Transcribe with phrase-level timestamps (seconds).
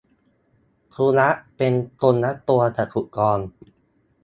[0.95, 3.39] สุนัขเป็นคนละตัวกับสุกร